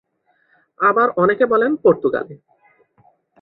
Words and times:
আবার 0.79 1.07
অনেকে 1.15 1.45
বলেন 1.45 1.71
পর্তুগালে। 1.75 2.35